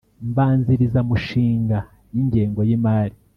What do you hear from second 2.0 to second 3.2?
y ingengo y imari